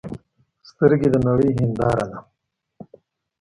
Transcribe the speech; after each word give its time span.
سترګې 0.69 1.07
د 1.11 1.15
نړۍ 1.27 1.49
هنداره 1.59 2.05
ده 2.11 2.19